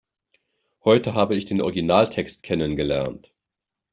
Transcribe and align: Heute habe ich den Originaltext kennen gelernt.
Heute 0.83 1.13
habe 1.13 1.35
ich 1.35 1.45
den 1.45 1.61
Originaltext 1.61 2.41
kennen 2.41 2.75
gelernt. 2.75 3.31